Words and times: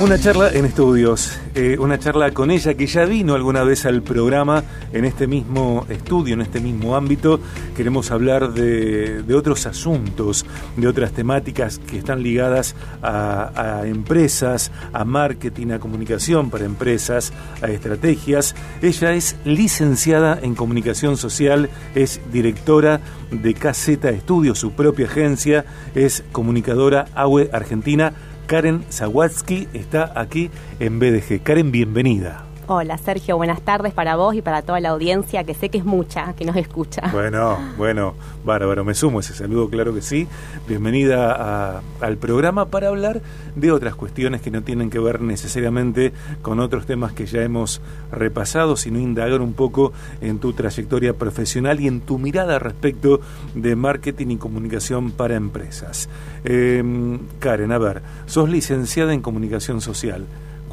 Una 0.00 0.18
charla 0.18 0.50
en 0.52 0.64
estudios, 0.64 1.38
eh, 1.54 1.76
una 1.78 2.00
charla 2.00 2.32
con 2.32 2.50
ella 2.50 2.74
que 2.74 2.84
ya 2.86 3.04
vino 3.04 3.34
alguna 3.34 3.62
vez 3.62 3.86
al 3.86 4.02
programa 4.02 4.64
en 4.92 5.04
este 5.04 5.28
mismo 5.28 5.86
estudio, 5.88 6.34
en 6.34 6.40
este 6.40 6.58
mismo 6.58 6.96
ámbito. 6.96 7.38
Queremos 7.76 8.10
hablar 8.10 8.52
de, 8.52 9.22
otros 9.32 9.66
asuntos, 9.66 10.44
de 10.76 10.88
otras 10.88 11.12
temáticas 11.12 11.78
que 11.78 11.98
están 11.98 12.24
ligadas 12.24 12.74
a, 13.02 13.82
empresas, 13.84 14.72
a 14.92 15.04
marketing, 15.04 15.70
a 15.70 15.78
comunicación 15.78 16.50
para 16.50 16.64
empresas, 16.64 17.32
a 17.62 17.68
estrategias. 17.68 18.56
Ella 18.82 19.12
es 19.12 19.36
licenciada 19.44 20.40
en 20.42 20.56
comunicación 20.56 21.16
social, 21.16 21.70
es 21.94 22.20
directora 22.32 23.00
de 23.30 23.54
KZ 23.54 23.88
Estudios, 24.06 24.58
su 24.58 24.72
propia 24.72 25.06
agencia, 25.06 25.64
es 25.94 26.24
comunicadora 26.32 27.06
AWE 27.14 27.48
Argentina 27.52 28.12
Karen 28.46 28.84
Zawatsky 28.90 29.68
está 29.72 30.12
aquí 30.14 30.50
en 30.80 30.98
BDG. 30.98 31.42
Karen, 31.42 31.72
bienvenida. 31.72 32.43
Hola 32.66 32.96
Sergio, 32.96 33.36
buenas 33.36 33.60
tardes 33.60 33.92
para 33.92 34.16
vos 34.16 34.34
y 34.34 34.40
para 34.40 34.62
toda 34.62 34.80
la 34.80 34.88
audiencia, 34.88 35.44
que 35.44 35.52
sé 35.52 35.68
que 35.68 35.76
es 35.76 35.84
mucha, 35.84 36.32
que 36.32 36.46
nos 36.46 36.56
escucha. 36.56 37.02
Bueno, 37.12 37.58
bueno, 37.76 38.14
bárbaro, 38.42 38.86
me 38.86 38.94
sumo 38.94 39.20
ese 39.20 39.34
saludo, 39.34 39.68
claro 39.68 39.94
que 39.94 40.00
sí. 40.00 40.26
Bienvenida 40.66 41.82
al 42.00 42.16
programa 42.16 42.64
para 42.64 42.88
hablar 42.88 43.20
de 43.54 43.70
otras 43.70 43.94
cuestiones 43.94 44.40
que 44.40 44.50
no 44.50 44.62
tienen 44.62 44.88
que 44.88 44.98
ver 44.98 45.20
necesariamente 45.20 46.14
con 46.40 46.58
otros 46.58 46.86
temas 46.86 47.12
que 47.12 47.26
ya 47.26 47.42
hemos 47.42 47.82
repasado, 48.10 48.76
sino 48.76 48.98
indagar 48.98 49.42
un 49.42 49.52
poco 49.52 49.92
en 50.22 50.38
tu 50.38 50.54
trayectoria 50.54 51.12
profesional 51.12 51.80
y 51.80 51.86
en 51.86 52.00
tu 52.00 52.18
mirada 52.18 52.58
respecto 52.58 53.20
de 53.54 53.76
marketing 53.76 54.28
y 54.28 54.36
comunicación 54.38 55.10
para 55.10 55.34
empresas. 55.34 56.08
Em, 56.44 57.18
Karen, 57.40 57.72
a 57.72 57.78
ver, 57.78 58.00
sos 58.24 58.48
licenciada 58.48 59.12
en 59.12 59.20
comunicación 59.20 59.82
social 59.82 60.24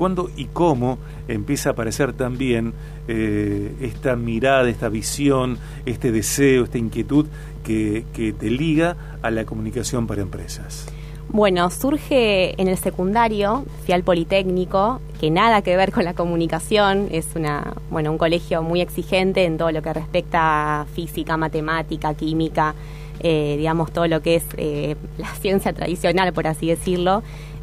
cuándo 0.01 0.31
y 0.35 0.45
cómo 0.45 0.97
empieza 1.27 1.69
a 1.69 1.71
aparecer 1.73 2.13
también 2.13 2.73
eh, 3.07 3.71
esta 3.81 4.15
mirada, 4.15 4.67
esta 4.67 4.89
visión, 4.89 5.59
este 5.85 6.11
deseo, 6.11 6.63
esta 6.63 6.79
inquietud 6.79 7.27
que, 7.63 8.03
te 8.15 8.49
liga 8.49 8.97
a 9.21 9.29
la 9.29 9.45
comunicación 9.45 10.07
para 10.07 10.23
empresas? 10.23 10.87
Bueno, 11.29 11.69
surge 11.69 12.59
en 12.59 12.67
el 12.67 12.79
secundario, 12.79 13.63
fui 13.85 13.93
al 13.93 14.01
Politécnico, 14.01 15.01
que 15.19 15.29
nada 15.29 15.61
que 15.61 15.77
ver 15.77 15.91
con 15.91 16.03
la 16.03 16.15
comunicación, 16.15 17.07
es 17.11 17.27
una, 17.35 17.75
bueno, 17.91 18.11
un 18.11 18.17
colegio 18.17 18.63
muy 18.63 18.81
exigente 18.81 19.45
en 19.45 19.59
todo 19.59 19.71
lo 19.71 19.83
que 19.83 19.93
respecta 19.93 20.81
a 20.81 20.85
física, 20.85 21.37
matemática, 21.37 22.15
química, 22.15 22.73
eh, 23.19 23.53
digamos 23.55 23.91
todo 23.91 24.07
lo 24.07 24.23
que 24.23 24.37
es 24.37 24.45
eh, 24.57 24.95
la 25.19 25.27
ciencia 25.35 25.73
tradicional, 25.73 26.33
por 26.33 26.47
así 26.47 26.65
decirlo 26.65 27.21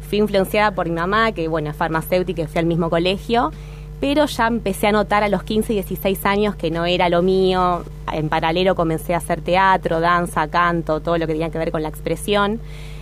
fui 0.09 0.17
influenciada 0.17 0.71
por 0.71 0.89
mi 0.89 0.95
mamá, 0.95 1.31
que 1.31 1.47
bueno, 1.47 1.69
es 1.69 1.75
farmacéutica 1.75 2.41
y 2.41 2.47
fui 2.47 2.59
al 2.59 2.65
mismo 2.65 2.89
colegio, 2.89 3.51
pero 3.99 4.25
ya 4.25 4.47
empecé 4.47 4.87
a 4.87 4.91
notar 4.91 5.23
a 5.23 5.29
los 5.29 5.43
15 5.43 5.73
y 5.73 5.75
16 5.75 6.25
años 6.25 6.55
que 6.55 6.71
no 6.71 6.85
era 6.85 7.09
lo 7.09 7.21
mío. 7.21 7.83
En 8.11 8.29
paralelo 8.29 8.73
comencé 8.75 9.13
a 9.13 9.17
hacer 9.17 9.41
teatro, 9.41 9.99
danza, 9.99 10.47
canto, 10.47 10.99
todo 10.99 11.17
lo 11.17 11.27
que 11.27 11.33
tenía 11.33 11.49
que 11.49 11.57
ver 11.57 11.71
con 11.71 11.83
la 11.83 11.89
expresión. 11.89 12.59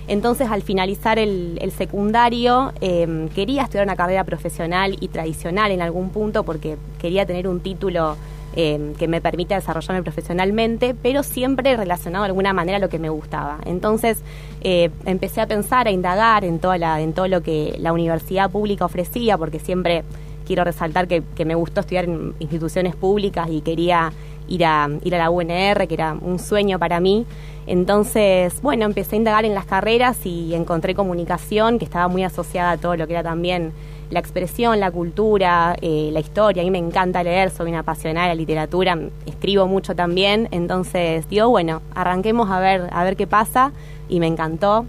Entonces, 0.08 0.50
al 0.50 0.62
finalizar 0.62 1.20
el, 1.20 1.72
secundario, 1.78 2.72
em, 2.82 3.30
quería 3.30 3.64
estudiar 3.64 3.86
una 3.86 3.96
carrera 3.96 4.24
profesional 4.24 4.96
y 5.00 5.10
tradicional 5.10 5.72
en 5.72 5.82
algún 5.82 6.10
punto 6.10 6.44
porque 6.44 6.78
quería 7.00 7.26
tener 7.26 7.48
un 7.48 7.60
título 7.60 8.16
Em, 8.60 8.96
que 8.96 9.08
me 9.08 9.22
permite 9.22 9.54
desarrollarme 9.54 10.02
profesionalmente, 10.02 10.96
pero 11.00 11.22
siempre 11.22 11.78
relacionado 11.78 12.24
de 12.24 12.30
alguna 12.30 12.54
manera 12.54 12.78
a 12.78 12.80
lo 12.80 12.90
que 12.90 12.98
me 12.98 13.08
gustaba. 13.08 13.60
Entonces 13.66 14.18
eh, 14.62 14.90
empecé 15.06 15.42
a 15.42 15.46
pensar, 15.46 15.86
a 15.86 15.92
indagar 15.92 16.44
en, 16.44 16.58
toda 16.58 16.80
la, 16.80 17.00
en 17.00 17.14
todo 17.14 17.28
lo 17.28 17.44
que 17.44 17.76
la 17.78 17.94
universidad 17.94 18.50
pública 18.50 18.86
ofrecía, 18.86 19.38
porque 19.38 19.60
siempre 19.60 20.04
quiero 20.48 20.64
resaltar 20.64 21.08
que, 21.08 21.22
me 21.46 21.54
gustó 21.54 21.82
estudiar 21.82 22.06
en 22.06 22.34
instituciones 22.40 22.96
públicas 22.96 23.48
y 23.48 23.62
quería 23.62 24.12
ir 24.48 24.66
a, 24.66 24.90
ir 25.04 25.14
a 25.14 25.20
la 25.20 25.30
UNR, 25.30 25.88
que 25.88 25.94
era 25.94 26.18
un 26.20 26.40
sueño 26.40 26.80
para 26.80 27.00
mí. 27.00 27.28
Entonces, 27.68 28.60
bueno, 28.64 28.86
empecé 28.86 29.18
a 29.18 29.20
indagar 29.20 29.46
en 29.46 29.54
las 29.54 29.68
carreras 29.68 30.26
y 30.26 30.56
encontré 30.56 30.96
comunicación, 30.96 31.78
que 31.78 31.86
estaba 31.86 32.08
muy 32.08 32.24
asociada 32.24 32.72
a 32.72 32.78
todo 32.78 32.96
lo 32.96 33.06
que 33.06 33.14
era 33.14 33.22
también 33.22 33.72
la 34.10 34.20
expresión, 34.20 34.80
la 34.80 34.92
cultura, 34.92 35.76
eh, 35.82 36.10
la 36.12 36.20
historia. 36.20 36.62
A 36.62 36.66
mí 36.66 36.72
me 36.72 36.78
encanta 36.78 37.24
leer, 37.24 37.50
soy 37.50 37.70
una 37.70 37.80
apasionada 37.80 38.28
de 38.28 38.36
la 38.36 38.40
literatura, 38.40 38.98
escribo 39.26 39.68
mucho 39.68 39.96
también. 39.96 40.48
Entonces 40.52 41.28
digo, 41.30 41.50
bueno, 41.50 41.82
arranquemos 41.94 42.50
a 42.50 42.60
ver, 42.60 42.88
a 42.92 43.04
ver 43.04 43.16
qué 43.16 43.28
pasa 43.28 43.72
y 44.10 44.20
me 44.20 44.28
encantó. 44.28 44.86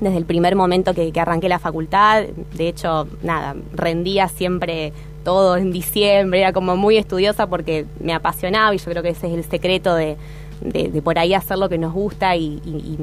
Desde 0.00 0.16
el 0.16 0.24
primer 0.24 0.54
momento 0.54 0.94
que, 0.94 1.12
arranqué 1.16 1.48
la 1.48 1.58
facultad, 1.58 2.22
de 2.54 2.68
hecho, 2.68 3.08
nada, 3.22 3.56
rendía 3.72 4.28
siempre 4.28 4.92
todo 5.24 5.56
en 5.56 5.72
diciembre, 5.72 6.40
era 6.40 6.52
como 6.52 6.76
muy 6.76 6.96
estudiosa 6.96 7.48
porque 7.48 7.84
me 7.98 8.14
apasionaba 8.14 8.72
y 8.74 8.78
yo 8.78 8.84
creo 8.84 9.02
que 9.02 9.08
ese 9.08 9.26
es 9.26 9.34
el 9.34 9.44
secreto 9.44 9.96
de, 9.96 10.16
de, 10.60 11.02
por 11.02 11.18
ahí 11.18 11.34
hacer 11.34 11.58
lo 11.58 11.68
que 11.68 11.78
nos 11.78 11.92
gusta 11.92 12.36
y, 12.36 12.60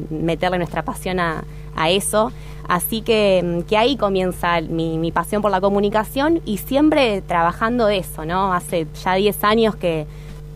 meterle 0.10 0.58
nuestra 0.58 0.84
pasión 0.84 1.20
a, 1.20 1.44
eso. 1.76 2.32
Así 2.68 3.02
que, 3.02 3.64
que 3.68 3.78
ahí 3.78 3.96
comienza 3.96 4.60
mi, 4.62 5.12
pasión 5.12 5.42
por 5.42 5.52
la 5.52 5.62
comunicación 5.62 6.42
y 6.46 6.58
siempre 6.58 7.22
trabajando 7.22 7.86
de 7.86 7.98
eso, 7.98 8.26
¿no? 8.26 8.54
Hace 8.54 8.88
ya 9.04 9.14
10 9.14 9.44
años 9.44 9.76
que 9.76 10.08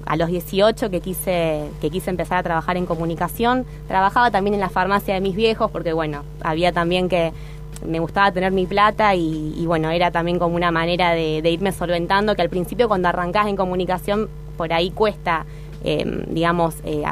a 0.05 0.15
los 0.15 0.29
18 0.29 0.89
que 0.89 1.01
quise, 1.01 1.65
que 1.81 1.91
quise 1.91 2.09
empezar 2.09 2.39
a 2.39 2.43
trabajar 2.43 2.77
en 2.77 2.87
comunicación. 2.87 3.65
Trabajaba 3.87 4.31
también 4.31 4.55
en 4.55 4.59
la 4.59 4.69
farmacia 4.69 5.13
de 5.13 5.21
mis 5.21 5.35
viejos 5.35 5.69
porque, 5.69 5.93
bueno, 5.93 6.23
había 6.41 6.71
también 6.71 7.09
que 7.09 7.31
me 7.85 7.99
gustaba 7.99 8.31
tener 8.31 8.51
mi 8.51 8.65
plata 8.65 9.13
y, 9.15 9.63
bueno, 9.67 9.91
era 9.91 10.09
también 10.09 10.39
como 10.39 10.55
una 10.55 10.71
manera 10.71 11.11
de, 11.11 11.43
de 11.43 11.51
irme 11.51 11.71
solventando, 11.71 12.35
que 12.35 12.41
al 12.41 12.49
principio 12.49 12.87
cuando 12.87 13.07
arrancás 13.07 13.47
en 13.47 13.55
comunicación 13.55 14.29
por 14.57 14.73
ahí 14.73 14.89
cuesta 14.89 15.45
eh, 15.83 16.25
digamos, 16.27 16.75
eh, 16.83 17.03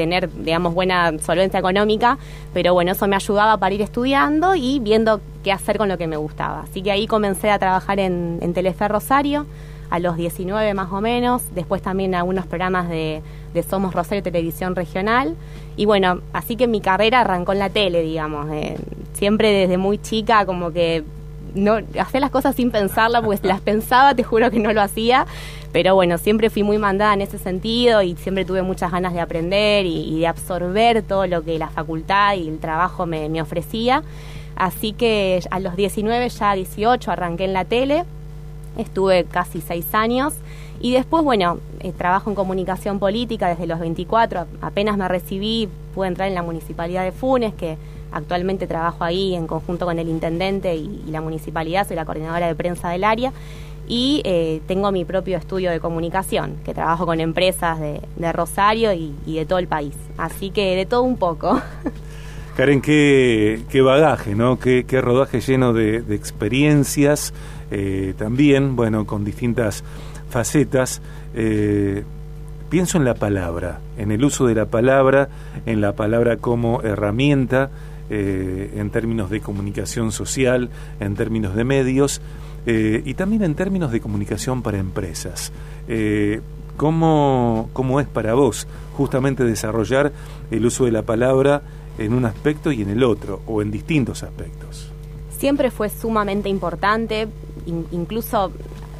tener, 0.00 0.32
digamos, 0.32 0.72
buena 0.72 1.12
solvencia 1.18 1.60
económica, 1.60 2.16
pero 2.54 2.72
bueno, 2.72 2.92
eso 2.92 3.06
me 3.06 3.16
ayudaba 3.16 3.58
para 3.58 3.74
ir 3.74 3.82
estudiando 3.82 4.54
y 4.54 4.78
viendo 4.78 5.20
qué 5.44 5.52
hacer 5.52 5.76
con 5.76 5.90
lo 5.90 5.98
que 5.98 6.06
me 6.06 6.16
gustaba. 6.16 6.62
Así 6.62 6.80
que 6.80 6.90
ahí 6.90 7.06
comencé 7.06 7.50
a 7.50 7.58
trabajar 7.58 8.00
en, 8.00 8.38
en 8.40 8.54
Telefe 8.54 8.88
Rosario, 8.88 9.44
a 9.90 9.98
los 9.98 10.16
19 10.16 10.72
más 10.72 10.90
o 10.90 11.02
menos, 11.02 11.42
después 11.54 11.82
también 11.82 12.14
algunos 12.14 12.46
programas 12.46 12.88
de, 12.88 13.20
de 13.52 13.62
Somos 13.62 13.92
Rosario 13.92 14.22
Televisión 14.22 14.74
Regional, 14.74 15.36
y 15.76 15.84
bueno, 15.84 16.20
así 16.32 16.56
que 16.56 16.66
mi 16.66 16.80
carrera 16.80 17.20
arrancó 17.20 17.52
en 17.52 17.58
la 17.58 17.68
tele, 17.68 18.00
digamos, 18.00 18.50
eh, 18.52 18.78
siempre 19.12 19.52
desde 19.52 19.76
muy 19.76 19.98
chica 19.98 20.46
como 20.46 20.72
que 20.72 21.04
no 21.54 21.78
hacía 21.98 22.20
las 22.20 22.30
cosas 22.30 22.54
sin 22.54 22.70
pensarlas, 22.70 23.22
pues 23.22 23.44
las 23.44 23.60
pensaba, 23.60 24.14
te 24.14 24.22
juro 24.22 24.50
que 24.50 24.60
no 24.60 24.72
lo 24.72 24.80
hacía, 24.80 25.26
pero 25.72 25.94
bueno, 25.94 26.18
siempre 26.18 26.50
fui 26.50 26.62
muy 26.62 26.78
mandada 26.78 27.14
en 27.14 27.20
ese 27.20 27.38
sentido 27.38 28.02
y 28.02 28.16
siempre 28.16 28.44
tuve 28.44 28.62
muchas 28.62 28.90
ganas 28.90 29.12
de 29.12 29.20
aprender 29.20 29.86
y, 29.86 30.18
de 30.20 30.26
absorber 30.26 31.02
todo 31.02 31.26
lo 31.26 31.42
que 31.42 31.58
la 31.58 31.68
facultad 31.68 32.34
y 32.34 32.48
el 32.48 32.58
trabajo 32.58 33.06
me, 33.06 33.40
ofrecía. 33.40 34.02
Así 34.56 34.92
que 34.92 35.40
a 35.50 35.60
los 35.60 35.76
19, 35.76 36.28
ya 36.28 36.54
18, 36.54 37.10
arranqué 37.10 37.44
en 37.44 37.52
la 37.52 37.64
tele, 37.64 38.04
estuve 38.76 39.24
casi 39.24 39.60
seis 39.60 39.94
años. 39.94 40.34
Y 40.80 40.92
después, 40.92 41.22
bueno, 41.22 41.58
eh, 41.80 41.92
trabajo 41.92 42.30
en 42.30 42.36
comunicación 42.36 42.98
política 42.98 43.48
desde 43.48 43.66
los 43.66 43.78
24, 43.78 44.46
apenas 44.62 44.96
me 44.96 45.06
recibí, 45.08 45.68
pude 45.94 46.08
entrar 46.08 46.28
en 46.28 46.34
la 46.34 46.42
municipalidad 46.42 47.04
de 47.04 47.12
Funes, 47.12 47.54
que 47.54 47.76
Actualmente 48.12 48.66
trabajo 48.66 49.04
ahí 49.04 49.34
en 49.34 49.46
conjunto 49.46 49.86
con 49.86 49.98
el 49.98 50.08
intendente 50.08 50.74
y, 50.74 51.04
la 51.06 51.20
municipalidad, 51.20 51.86
soy 51.86 51.96
la 51.96 52.04
coordinadora 52.04 52.48
de 52.48 52.54
prensa 52.54 52.90
del 52.90 53.04
área 53.04 53.32
y 53.90 54.22
eh, 54.24 54.62
tengo 54.68 54.92
mi 54.92 55.04
propio 55.04 55.36
estudio 55.36 55.72
de 55.72 55.80
comunicación, 55.80 56.58
que 56.64 56.72
trabajo 56.72 57.06
con 57.06 57.20
empresas 57.20 57.80
de, 57.80 58.32
Rosario 58.32 58.92
y, 58.92 59.12
de 59.26 59.44
todo 59.44 59.58
el 59.58 59.66
país. 59.66 59.96
Así 60.16 60.50
que 60.50 60.76
de 60.76 60.86
todo 60.86 61.02
un 61.02 61.16
poco. 61.16 61.60
Karen, 62.56 62.82
qué, 62.82 63.62
qué 63.68 63.80
bagaje, 63.80 64.36
¿no? 64.36 64.60
Qué, 64.60 64.84
qué 64.86 65.00
rodaje 65.00 65.40
lleno 65.40 65.72
de, 65.72 66.04
experiencias, 66.14 67.34
eh, 67.72 68.14
también, 68.16 68.76
bueno, 68.76 69.06
con 69.06 69.24
distintas 69.24 69.82
facetas. 70.28 71.02
Eh, 71.34 72.04
pienso 72.68 72.96
en 72.96 73.04
la 73.04 73.14
palabra, 73.14 73.80
en 73.98 74.12
el 74.12 74.24
uso 74.24 74.46
de 74.46 74.54
la 74.54 74.66
palabra, 74.66 75.30
en 75.66 75.80
la 75.80 75.94
palabra 75.96 76.36
como 76.36 76.80
herramienta 76.82 77.70
eh, 78.08 78.72
en 78.76 78.90
términos 78.90 79.30
de 79.30 79.40
comunicación 79.40 80.12
social, 80.12 80.68
en 81.00 81.16
términos 81.16 81.56
de 81.56 81.64
medios 81.64 82.20
eh, 82.66 83.02
y 83.04 83.14
también 83.14 83.42
en 83.42 83.54
términos 83.54 83.90
de 83.92 84.00
comunicación 84.00 84.62
para 84.62 84.78
empresas. 84.78 85.52
Eh, 85.88 86.40
¿cómo, 86.76 87.70
¿Cómo 87.72 88.00
es 88.00 88.06
para 88.06 88.34
vos 88.34 88.66
justamente 88.96 89.44
desarrollar 89.44 90.12
el 90.50 90.66
uso 90.66 90.84
de 90.84 90.92
la 90.92 91.02
palabra 91.02 91.62
en 91.98 92.14
un 92.14 92.24
aspecto 92.24 92.72
y 92.72 92.82
en 92.82 92.90
el 92.90 93.02
otro, 93.02 93.42
o 93.46 93.62
en 93.62 93.70
distintos 93.70 94.22
aspectos? 94.22 94.90
Siempre 95.36 95.70
fue 95.70 95.88
sumamente 95.88 96.48
importante, 96.48 97.28
incluso 97.92 98.52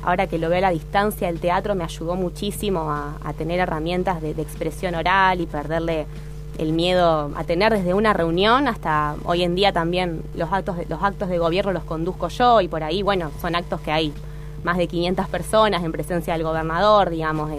ahora 0.03 0.27
que 0.27 0.39
lo 0.39 0.49
veo 0.49 0.59
a 0.59 0.63
la 0.63 0.71
distancia, 0.71 1.29
el 1.29 1.41
teatro 1.41 1.75
me 1.75 1.85
ayudó 1.85 2.17
muchísimo 2.17 2.91
a, 2.91 3.33
tener 3.37 3.61
herramientas 3.61 4.21
de, 4.21 4.31
expresión 4.31 4.95
oral 4.95 5.41
y 5.41 5.47
perderle 5.47 6.07
el 6.61 6.73
miedo 6.73 7.33
a 7.35 7.45
tener 7.45 7.73
desde 7.73 7.95
una 7.95 8.13
reunión 8.13 8.69
hasta 8.69 9.17
hoy 9.25 9.43
en 9.43 9.55
día 9.55 9.73
también 9.73 10.23
los 10.35 10.53
actos 10.53 10.77
de, 10.77 10.87
los 10.87 11.03
actos 11.03 11.31
de 11.31 11.39
gobierno 11.39 11.73
los 11.73 11.85
conduzco 11.85 12.29
yo 12.29 12.61
y 12.61 12.69
por 12.69 12.83
ahí, 12.83 13.03
bueno, 13.03 13.31
son 13.41 13.57
actos 13.57 13.81
que 13.81 13.91
hay 13.91 14.13
más 14.63 14.77
de 14.77 14.87
500 14.87 15.27
personas 15.29 15.83
en 15.83 15.91
presencia 15.91 16.35
del 16.35 16.43
gobernador, 16.43 17.09
digamos, 17.09 17.51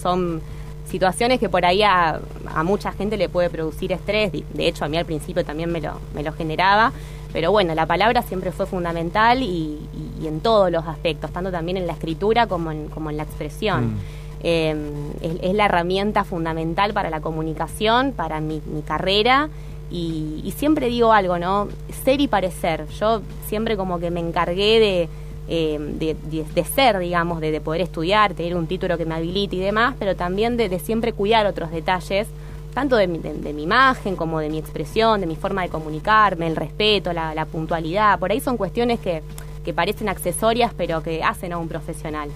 son 0.00 0.40
situaciones 0.86 1.40
que 1.40 1.48
por 1.48 1.64
ahí 1.64 1.82
a, 1.82 2.20
mucha 2.62 2.92
gente 2.92 3.16
le 3.16 3.28
puede 3.28 3.50
producir 3.50 3.90
estrés, 3.90 4.30
de 4.30 4.68
hecho 4.68 4.84
a 4.84 4.88
mí 4.88 4.96
al 4.96 5.04
principio 5.04 5.44
también 5.44 5.72
me 5.72 5.80
lo, 5.80 5.98
me 6.14 6.22
lo 6.22 6.32
generaba, 6.32 6.92
pero 7.32 7.50
bueno, 7.50 7.74
la 7.74 7.86
palabra 7.86 8.22
siempre 8.22 8.52
fue 8.52 8.66
fundamental 8.66 9.42
y, 9.42 9.80
en 10.22 10.40
todos 10.40 10.70
los 10.70 10.86
aspectos, 10.86 11.32
tanto 11.32 11.50
también 11.50 11.76
en 11.76 11.86
la 11.86 11.92
escritura 11.92 12.46
como 12.46 12.70
en, 12.70 12.88
como 12.88 13.10
en 13.10 13.16
la 13.16 13.24
expresión. 13.24 13.94
Mm. 13.94 13.98
Em, 14.46 14.78
es, 15.22 15.54
la 15.54 15.64
herramienta 15.64 16.22
fundamental 16.22 16.92
para 16.92 17.08
la 17.08 17.22
comunicación, 17.22 18.12
para 18.12 18.40
mi, 18.40 18.60
carrera. 18.86 19.48
Y, 19.90 20.52
siempre 20.58 20.88
digo 20.88 21.14
algo, 21.14 21.38
¿no? 21.38 21.68
Ser 22.04 22.20
y 22.20 22.28
parecer. 22.28 22.86
Yo 23.00 23.22
siempre 23.46 23.78
como 23.78 23.98
que 23.98 24.10
me 24.10 24.20
encargué 24.20 24.78
de, 24.78 25.08
em, 25.48 25.98
de, 25.98 26.64
ser, 26.64 26.98
digamos, 26.98 27.40
de, 27.40 27.58
poder 27.62 27.80
estudiar, 27.80 28.34
tener 28.34 28.54
un 28.54 28.66
título 28.66 28.98
que 28.98 29.06
me 29.06 29.14
habilite 29.14 29.56
y 29.56 29.60
demás, 29.60 29.94
pero 29.98 30.14
también 30.14 30.58
de, 30.58 30.78
siempre 30.78 31.14
cuidar 31.14 31.46
otros 31.46 31.70
detalles, 31.70 32.28
tanto 32.74 32.96
de 32.96 33.06
mi, 33.06 33.18
mi, 33.18 33.62
imagen 33.62 34.14
como 34.14 34.40
de 34.40 34.50
mi 34.50 34.58
expresión, 34.58 35.22
de 35.22 35.26
mi 35.26 35.36
forma 35.36 35.62
de 35.62 35.70
comunicarme, 35.70 36.48
el 36.48 36.56
respeto, 36.56 37.14
la, 37.14 37.34
la 37.34 37.46
puntualidad. 37.46 38.18
Por 38.18 38.30
ahí 38.30 38.40
son 38.40 38.58
cuestiones 38.58 39.00
que, 39.00 39.22
que 39.64 39.72
parecen 39.72 40.10
accesorias, 40.10 40.74
pero 40.76 41.02
que 41.02 41.22
hacen 41.22 41.54
a 41.54 41.58
un 41.58 41.68
profesional. 41.68 42.28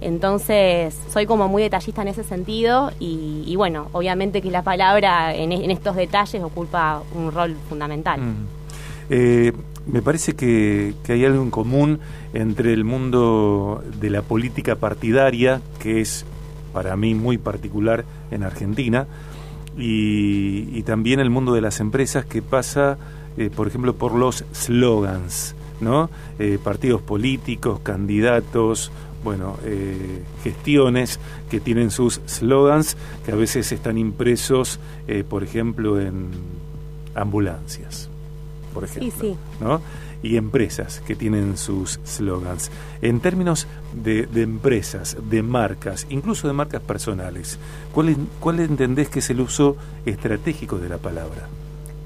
Entonces, 0.00 0.98
soy 1.12 1.26
como 1.26 1.48
muy 1.48 1.62
detallista 1.62 2.02
en 2.02 2.08
ese 2.08 2.24
sentido 2.24 2.90
y, 3.00 3.54
bueno, 3.56 3.88
obviamente 3.92 4.42
que 4.42 4.50
la 4.50 4.62
palabra 4.62 5.34
en, 5.34 5.52
estos 5.70 5.96
detalles 5.96 6.42
ocupa 6.42 7.02
un 7.14 7.32
rol 7.32 7.56
fundamental. 7.68 8.20
Mm. 8.20 8.46
Eh, 9.10 9.52
me 9.86 10.02
parece 10.02 10.34
que, 10.34 10.94
hay 11.08 11.24
algo 11.24 11.42
en 11.42 11.50
común 11.50 12.00
entre 12.32 12.72
el 12.72 12.84
mundo 12.84 13.82
de 14.00 14.10
la 14.10 14.22
política 14.22 14.76
partidaria, 14.76 15.60
que 15.78 16.00
es 16.00 16.24
para 16.72 16.96
mí 16.96 17.14
muy 17.14 17.38
particular 17.38 18.04
en 18.30 18.42
Argentina, 18.42 19.06
y, 19.76 20.82
también 20.82 21.20
el 21.20 21.30
mundo 21.30 21.54
de 21.54 21.60
las 21.60 21.80
empresas 21.80 22.24
que 22.24 22.42
pasa, 22.42 22.98
eh, 23.36 23.50
por 23.54 23.66
ejemplo, 23.66 23.94
por 23.94 24.14
los 24.14 24.44
slogans, 24.52 25.54
¿no? 25.80 26.10
Eh, 26.38 26.58
partidos 26.62 27.00
políticos, 27.02 27.80
candidatos, 27.82 28.92
bueno, 29.24 29.56
eh, 29.64 30.22
gestiones 30.42 31.18
que 31.50 31.58
tienen 31.58 31.90
sus 31.90 32.20
slogans 32.26 32.96
que 33.24 33.32
a 33.32 33.34
veces 33.34 33.72
están 33.72 33.96
impresos, 33.98 34.78
eh, 35.08 35.24
por 35.28 35.42
ejemplo, 35.42 35.98
en 35.98 36.28
ambulancias, 37.14 38.10
por 38.74 38.84
ejemplo, 38.84 39.36
¿no? 39.60 39.80
Y 40.22 40.36
empresas 40.36 41.02
que 41.06 41.16
tienen 41.16 41.56
sus 41.56 41.98
slogans. 42.04 42.70
En 43.02 43.20
términos 43.20 43.66
de, 43.92 44.28
empresas, 44.34 45.16
de 45.28 45.42
marcas, 45.42 46.06
incluso 46.10 46.46
de 46.46 46.54
marcas 46.54 46.82
personales, 46.82 47.58
¿cuál, 47.92 48.16
¿cuál 48.40 48.60
entendés 48.60 49.08
que 49.08 49.18
es 49.18 49.30
el 49.30 49.40
uso 49.40 49.76
estratégico 50.06 50.78
de 50.78 50.88
la 50.88 50.98
palabra? 50.98 51.48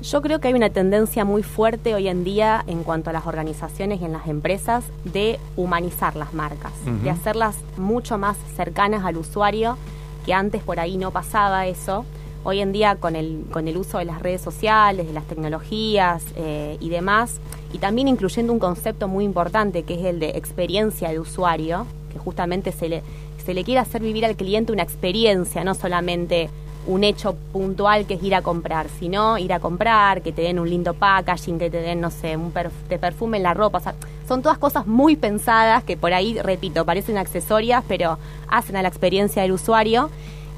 Yo 0.00 0.22
creo 0.22 0.38
que 0.38 0.46
hay 0.46 0.54
una 0.54 0.70
tendencia 0.70 1.24
muy 1.24 1.42
fuerte 1.42 1.92
hoy 1.92 2.06
en 2.06 2.22
día 2.22 2.62
en 2.68 2.84
cuanto 2.84 3.10
a 3.10 3.12
las 3.12 3.26
organizaciones 3.26 4.00
y 4.00 4.04
en 4.04 4.12
las 4.12 4.28
empresas 4.28 4.84
de 5.04 5.40
humanizar 5.56 6.14
las 6.14 6.32
marcas, 6.34 6.72
de 7.02 7.10
hacerlas 7.10 7.56
mucho 7.76 8.16
más 8.16 8.36
cercanas 8.54 9.04
al 9.04 9.16
usuario, 9.16 9.76
que 10.24 10.32
antes 10.32 10.62
por 10.62 10.78
ahí 10.78 10.98
no 10.98 11.10
pasaba 11.10 11.66
eso. 11.66 12.04
Hoy 12.44 12.60
en 12.60 12.70
día 12.70 12.94
con 12.94 13.16
el, 13.16 13.44
con 13.50 13.66
el 13.66 13.76
uso 13.76 13.98
de 13.98 14.04
las 14.04 14.22
redes 14.22 14.40
sociales, 14.40 15.08
de 15.08 15.12
las 15.12 15.24
tecnologías 15.24 16.22
eh, 16.36 16.76
y 16.78 16.90
demás, 16.90 17.40
y 17.72 17.78
también 17.78 18.06
incluyendo 18.06 18.52
un 18.52 18.60
concepto 18.60 19.08
muy 19.08 19.24
importante 19.24 19.82
que 19.82 19.94
es 19.94 20.04
el 20.04 20.20
de 20.20 20.30
experiencia 20.30 21.08
de 21.08 21.18
usuario, 21.18 21.86
que 22.12 22.20
justamente 22.20 22.70
se 22.70 22.88
le, 22.88 23.02
se 23.44 23.52
le 23.52 23.64
quiere 23.64 23.80
hacer 23.80 24.00
vivir 24.00 24.24
al 24.24 24.36
cliente 24.36 24.72
una 24.72 24.84
experiencia, 24.84 25.64
no 25.64 25.74
solamente 25.74 26.50
un 26.86 27.04
hecho 27.04 27.34
puntual 27.52 28.06
que 28.06 28.14
es 28.14 28.22
ir 28.22 28.34
a 28.34 28.42
comprar, 28.42 28.88
sino 28.98 29.36
ir 29.38 29.52
a 29.52 29.60
comprar, 29.60 30.22
que 30.22 30.32
te 30.32 30.42
den 30.42 30.58
un 30.58 30.70
lindo 30.70 30.94
packaging, 30.94 31.58
que 31.58 31.70
te 31.70 31.80
den, 31.80 32.00
no 32.00 32.10
sé, 32.10 32.36
un 32.36 32.52
te 32.88 32.98
perfume 32.98 33.36
en 33.36 33.42
la 33.42 33.54
ropa. 33.54 33.78
O 33.78 33.80
sea, 33.80 33.94
son 34.26 34.42
todas 34.42 34.58
cosas 34.58 34.86
muy 34.86 35.16
pensadas 35.16 35.84
que 35.84 35.96
por 35.96 36.12
ahí, 36.12 36.38
repito, 36.38 36.84
parecen 36.84 37.18
accesorias, 37.18 37.84
pero 37.86 38.18
hacen 38.48 38.76
a 38.76 38.82
la 38.82 38.88
experiencia 38.88 39.42
del 39.42 39.52
usuario. 39.52 40.10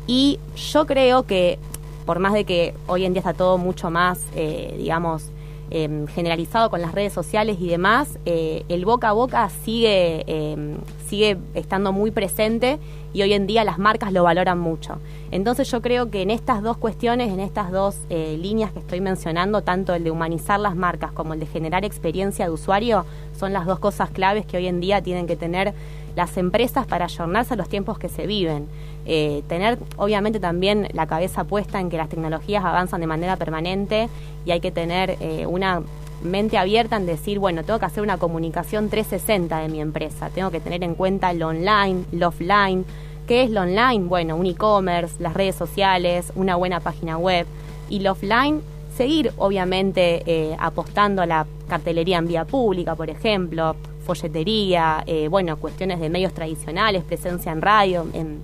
Y 0.07 0.39
yo 0.57 0.87
creo 0.87 1.25
que, 1.25 1.59
por 2.07 2.19
más 2.19 2.33
de 2.33 2.45
que 2.45 2.75
hoy 2.87 3.05
en 3.05 3.13
día 3.13 3.21
está 3.21 3.35
todo 3.35 3.59
mucho 3.59 3.91
más, 3.91 4.21
eh, 4.35 4.75
digamos, 4.77 5.31
em, 5.71 6.07
generalizado 6.07 6.71
con 6.71 6.81
las 6.81 6.93
redes 6.93 7.13
sociales 7.13 7.59
y 7.61 7.69
demás, 7.69 8.19
eh, 8.27 8.65
el 8.69 8.85
boca 8.85 9.11
a 9.11 9.13
boca 9.13 9.49
sigue, 9.65 10.25
em, 10.27 10.77
sigue 11.09 11.39
estando 11.55 11.93
muy 11.93 12.11
presente 12.11 12.79
y 13.13 13.23
hoy 13.23 13.33
en 13.33 13.47
día 13.47 13.65
las 13.65 13.79
marcas 13.79 14.13
lo 14.13 14.23
valoran 14.23 14.59
mucho. 14.59 14.99
Entonces 15.31 15.71
yo 15.71 15.81
creo 15.83 16.11
que 16.11 16.23
en 16.23 16.31
estas 16.31 16.63
dos 16.63 16.77
cuestiones, 16.77 17.33
en 17.33 17.41
estas 17.41 17.73
dos 17.73 17.97
eh, 18.09 18.39
líneas 18.41 18.73
que 18.73 18.81
estoy 18.81 19.01
mencionando, 19.01 19.63
tanto 19.63 19.95
el 19.95 20.05
de 20.05 20.11
humanizar 20.11 20.61
las 20.61 20.77
marcas 20.77 21.13
como 21.13 21.35
el 21.35 21.41
de 21.41 21.47
generar 21.47 21.85
experiencia 21.85 22.47
de 22.47 22.51
usuario, 22.51 23.05
son 23.39 23.53
las 23.53 23.67
dos 23.67 23.79
cosas 23.79 24.11
claves 24.11 24.47
que 24.47 24.57
hoy 24.57 24.67
en 24.67 24.81
día 24.81 25.03
tienen 25.03 25.27
que 25.27 25.37
tener 25.37 25.73
las 26.21 26.37
empresas 26.37 26.87
para 26.87 27.07
ayornarse 27.07 27.55
a 27.55 27.57
los 27.57 27.71
tiempos 27.71 27.99
que 27.99 28.11
se 28.11 28.27
viven. 28.27 28.69
Eh, 29.07 29.43
tener 29.49 29.79
obviamente 29.97 30.39
también 30.39 30.87
la 30.93 31.07
cabeza 31.07 31.45
puesta 31.45 31.81
en 31.81 31.89
que 31.89 31.97
las 31.97 32.11
tecnologías 32.11 32.63
avanzan 32.63 33.01
de 33.01 33.07
manera 33.07 33.37
permanente 33.37 34.11
y 34.45 34.51
hay 34.51 34.61
que 34.61 34.71
tener 34.71 35.17
eh, 35.21 35.47
una 35.47 35.83
mente 36.23 36.59
abierta 36.59 36.97
en 36.97 37.07
decir, 37.07 37.39
bueno, 37.39 37.65
tengo 37.65 37.79
que 37.79 37.87
hacer 37.87 38.03
una 38.03 38.19
comunicación 38.19 38.91
360 38.91 39.61
de 39.61 39.69
mi 39.71 39.81
empresa, 39.81 40.29
tengo 40.29 40.51
que 40.51 40.61
tener 40.61 40.85
en 40.85 40.95
cuenta 40.95 41.33
lo 41.33 41.49
online, 41.49 42.05
lo 42.13 42.29
offline. 42.29 42.85
¿Qué 43.27 43.45
es 43.45 43.51
lo 43.51 43.63
online? 43.63 44.05
Bueno, 44.07 44.37
un 44.37 44.45
e-commerce, 44.45 45.15
las 45.21 45.33
redes 45.33 45.55
sociales, 45.55 46.35
una 46.35 46.57
buena 46.57 46.81
página 46.81 47.17
web. 47.17 47.47
Y 47.89 48.01
lo 48.01 48.13
offline, 48.13 48.61
seguir 48.95 49.33
obviamente 49.39 50.23
eh, 50.27 50.55
apostando 50.59 51.23
a 51.23 51.27
la 51.27 51.47
cartelería 51.67 52.19
en 52.19 52.27
vía 52.27 52.45
pública, 52.45 52.95
por 52.95 53.09
ejemplo, 53.09 53.75
folletería, 54.11 55.05
eh, 55.07 55.29
bueno, 55.29 55.57
cuestiones 55.57 56.01
de 56.01 56.11
medios 56.11 56.35
tradicionales, 56.35 57.05
presencia 57.05 57.53
en 57.53 57.63
radio, 57.63 58.07
en, 58.13 58.41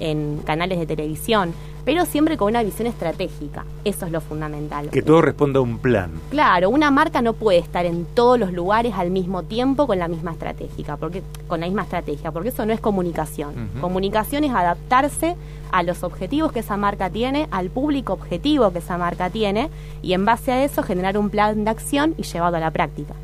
en 0.00 0.38
canales 0.44 0.80
de 0.80 0.86
televisión 0.86 1.54
pero 1.84 2.06
siempre 2.06 2.36
con 2.36 2.48
una 2.48 2.62
visión 2.62 2.86
estratégica. 2.86 3.64
Eso 3.84 4.06
es 4.06 4.12
lo 4.12 4.20
fundamental. 4.20 4.88
Que 4.90 5.02
todo 5.02 5.20
responda 5.20 5.58
a 5.58 5.62
un 5.62 5.78
plan. 5.78 6.10
Claro, 6.30 6.70
una 6.70 6.90
marca 6.90 7.20
no 7.22 7.34
puede 7.34 7.58
estar 7.58 7.84
en 7.84 8.06
todos 8.06 8.38
los 8.38 8.52
lugares 8.52 8.94
al 8.96 9.10
mismo 9.10 9.42
tiempo 9.42 9.86
con 9.86 9.98
la 9.98 10.08
misma 10.08 10.32
estratégica, 10.32 10.96
porque 10.96 11.22
con 11.46 11.60
la 11.60 11.66
misma 11.66 11.82
estrategia, 11.82 12.32
porque 12.32 12.48
eso 12.48 12.64
no 12.64 12.72
es 12.72 12.80
comunicación. 12.80 13.70
Comunicación 13.80 14.44
es 14.44 14.52
adaptarse 14.52 15.36
a 15.72 15.82
los 15.82 16.02
objetivos 16.04 16.52
que 16.52 16.60
esa 16.60 16.76
marca 16.76 17.10
tiene, 17.10 17.48
al 17.50 17.68
público 17.68 18.12
objetivo 18.12 18.70
que 18.70 18.78
esa 18.78 18.96
marca 18.96 19.28
tiene 19.28 19.70
y 20.02 20.12
en 20.12 20.24
base 20.24 20.52
a 20.52 20.64
eso 20.64 20.82
generar 20.82 21.18
un 21.18 21.30
plan 21.30 21.64
de 21.64 21.70
acción 21.70 22.14
y 22.16 22.22
llevarlo 22.22 22.56
a 22.56 22.60
la 22.60 22.70
práctica. 22.70 23.14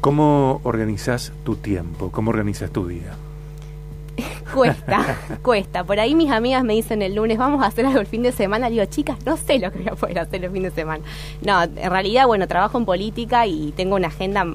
¿Cómo 0.00 0.60
organizas 0.64 1.32
tu 1.44 1.56
tiempo? 1.56 2.10
¿Cómo 2.10 2.30
organizas 2.30 2.70
tu 2.70 2.86
día? 2.86 3.14
cuesta, 4.54 5.18
cuesta. 5.42 5.84
Por 5.84 6.00
ahí 6.00 6.14
mis 6.14 6.30
amigas 6.30 6.64
me 6.64 6.74
dicen 6.74 7.02
el 7.02 7.14
lunes, 7.14 7.38
vamos 7.38 7.62
a 7.62 7.66
hacer 7.66 7.86
algo 7.86 8.00
el 8.00 8.06
fin 8.06 8.22
de 8.22 8.32
semana. 8.32 8.70
Digo, 8.70 8.84
chicas, 8.86 9.18
no 9.24 9.36
sé 9.36 9.58
lo 9.58 9.70
que 9.70 9.78
voy 9.78 9.88
a 9.88 9.94
poder 9.94 10.18
hacer 10.20 10.44
el 10.44 10.50
fin 10.50 10.62
de 10.62 10.70
semana. 10.70 11.04
No, 11.42 11.62
en 11.62 11.90
realidad, 11.90 12.26
bueno, 12.26 12.46
trabajo 12.48 12.78
en 12.78 12.84
política 12.84 13.46
y 13.46 13.72
tengo 13.76 13.96
una 13.96 14.08
agenda 14.08 14.46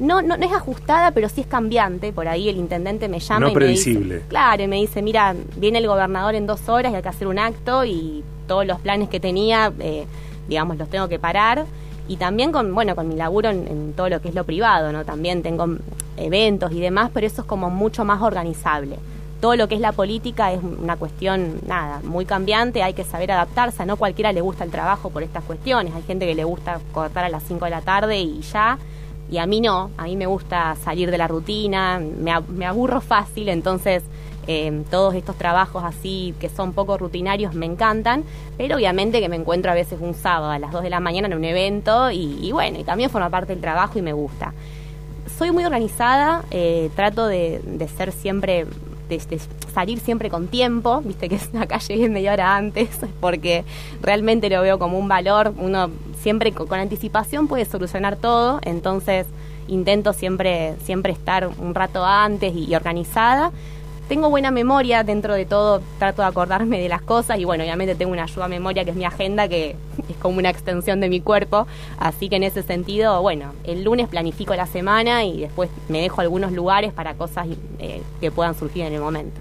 no, 0.00 0.22
no, 0.22 0.38
no 0.38 0.46
es 0.46 0.52
ajustada, 0.52 1.10
pero 1.12 1.28
sí 1.28 1.42
es 1.42 1.46
cambiante. 1.46 2.12
Por 2.12 2.26
ahí 2.26 2.48
el 2.48 2.56
intendente 2.56 3.08
me 3.08 3.20
llama 3.20 3.40
no 3.40 3.48
y 3.50 3.54
previsible. 3.54 4.06
me 4.06 4.14
dice, 4.14 4.28
claro, 4.28 4.62
y 4.62 4.66
me 4.66 4.76
dice, 4.76 5.02
mira, 5.02 5.36
viene 5.56 5.78
el 5.78 5.86
gobernador 5.86 6.34
en 6.34 6.46
dos 6.46 6.68
horas 6.68 6.92
y 6.92 6.96
hay 6.96 7.02
que 7.02 7.08
hacer 7.08 7.28
un 7.28 7.38
acto 7.38 7.84
y 7.84 8.24
todos 8.48 8.66
los 8.66 8.80
planes 8.80 9.10
que 9.10 9.20
tenía, 9.20 9.72
eh, 9.78 10.06
digamos, 10.48 10.78
los 10.78 10.88
tengo 10.88 11.08
que 11.08 11.18
parar. 11.18 11.66
Y 12.10 12.16
también 12.16 12.50
con, 12.50 12.74
bueno, 12.74 12.96
con 12.96 13.08
mi 13.08 13.14
laburo 13.14 13.50
en, 13.50 13.92
todo 13.96 14.08
lo 14.08 14.20
que 14.20 14.30
es 14.30 14.34
lo 14.34 14.42
privado, 14.42 14.90
¿no? 14.90 15.04
También 15.04 15.44
tengo 15.44 15.64
eventos 16.16 16.72
y 16.72 16.80
demás, 16.80 17.12
pero 17.14 17.24
eso 17.24 17.42
es 17.42 17.46
como 17.46 17.70
mucho 17.70 18.04
más 18.04 18.20
organizable 18.20 18.98
todo 19.40 19.56
lo 19.56 19.68
que 19.68 19.74
es 19.74 19.80
la 19.80 19.92
política 19.92 20.52
es 20.52 20.60
una 20.62 20.96
cuestión, 20.96 21.60
nada, 21.66 22.02
muy 22.04 22.26
cambiante, 22.26 22.82
hay 22.82 22.92
que 22.92 23.04
saber 23.04 23.32
adaptarse, 23.32 23.86
no 23.86 23.96
cualquiera 23.96 24.34
le 24.34 24.42
gusta 24.42 24.64
el 24.64 24.70
trabajo 24.70 25.08
por 25.08 25.22
estas 25.22 25.42
cuestiones, 25.44 25.94
hay 25.94 26.02
gente 26.02 26.26
que 26.26 26.34
le 26.34 26.44
gusta 26.44 26.78
cortar 26.92 27.24
a 27.24 27.30
las 27.30 27.42
5 27.44 27.64
de 27.64 27.70
la 27.70 27.80
tarde 27.80 28.20
y 28.20 28.42
ya, 28.42 28.78
y 29.30 29.38
a 29.38 29.46
mí 29.46 29.62
no, 29.62 29.92
a 29.96 30.04
mí 30.04 30.14
me 30.14 30.26
gusta 30.26 30.76
salir 30.84 31.10
de 31.10 31.16
la 31.16 31.26
rutina, 31.26 31.98
me, 32.00 32.66
aburro 32.66 33.00
fácil, 33.00 33.48
entonces 33.48 34.02
eh, 34.52 34.82
todos 34.90 35.14
estos 35.14 35.36
trabajos 35.36 35.84
así 35.84 36.34
que 36.40 36.48
son 36.48 36.72
poco 36.72 36.98
rutinarios 36.98 37.54
me 37.54 37.66
encantan, 37.66 38.24
pero 38.56 38.76
obviamente 38.76 39.20
que 39.20 39.28
me 39.28 39.36
encuentro 39.36 39.70
a 39.70 39.74
veces 39.74 40.00
un 40.00 40.14
sábado 40.14 40.50
a 40.50 40.58
las 40.58 40.72
2 40.72 40.82
de 40.82 40.90
la 40.90 41.00
mañana 41.00 41.28
en 41.28 41.34
un 41.34 41.44
evento 41.44 42.10
y, 42.10 42.50
bueno, 42.52 42.78
y 42.78 42.84
también 42.84 43.10
forma 43.10 43.30
parte 43.30 43.52
del 43.52 43.60
trabajo 43.60 43.98
y 43.98 44.02
me 44.02 44.12
gusta. 44.12 44.52
Soy 45.38 45.52
muy 45.52 45.64
organizada, 45.64 46.44
eh, 46.50 46.90
trato 46.96 47.26
de 47.26 47.88
ser 47.96 48.12
siempre 48.12 48.66
salir 49.72 49.98
siempre 49.98 50.30
con 50.30 50.48
tiempo, 50.48 51.00
viste 51.00 51.28
que 51.28 51.38
acá 51.58 51.78
llegué 51.78 52.08
media 52.08 52.32
hora 52.32 52.56
antes, 52.56 52.88
porque 53.20 53.64
realmente 54.02 54.48
lo 54.48 54.62
veo 54.62 54.78
como 54.78 54.98
un 54.98 55.08
valor, 55.08 55.52
uno 55.58 55.90
siempre 56.20 56.52
con, 56.52 56.78
anticipación 56.78 57.48
puede 57.48 57.64
solucionar 57.64 58.16
todo, 58.16 58.60
entonces 58.62 59.26
intento 59.68 60.12
siempre, 60.12 60.74
siempre 60.84 61.12
estar 61.12 61.46
un 61.46 61.74
rato 61.74 62.04
antes 62.04 62.54
y 62.54 62.74
organizada 62.74 63.52
tengo 64.10 64.28
buena 64.28 64.50
memoria 64.50 65.04
dentro 65.04 65.34
de 65.34 65.46
todo, 65.46 65.80
trato 66.00 66.22
de 66.22 66.26
acordarme 66.26 66.80
de 66.80 66.88
las 66.88 67.00
cosas 67.00 67.38
y 67.38 67.44
bueno, 67.44 67.62
obviamente 67.62 67.94
tengo 67.94 68.10
una 68.10 68.24
ayuda 68.24 68.46
a 68.46 68.48
memoria 68.48 68.84
que 68.84 68.90
es 68.90 68.96
mi 68.96 69.04
agenda, 69.04 69.46
que 69.46 69.76
es 70.08 70.16
como 70.16 70.38
una 70.38 70.50
extensión 70.50 71.00
de 71.00 71.08
mi 71.08 71.20
cuerpo, 71.20 71.68
así 71.96 72.28
que 72.28 72.34
en 72.34 72.42
ese 72.42 72.64
sentido, 72.64 73.22
bueno, 73.22 73.52
el 73.62 73.84
lunes 73.84 74.08
planifico 74.08 74.52
la 74.56 74.66
semana 74.66 75.22
y 75.22 75.42
después 75.42 75.70
me 75.88 76.00
dejo 76.02 76.22
algunos 76.22 76.50
lugares 76.50 76.92
para 76.92 77.14
cosas 77.14 77.46
eh, 77.78 78.02
que 78.20 78.32
puedan 78.32 78.56
surgir 78.56 78.82
en 78.82 78.94
el 78.94 79.00
momento. 79.00 79.40